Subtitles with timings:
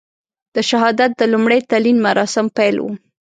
[0.55, 2.91] د شهادت د لومړي تلین مراسم پیل وو.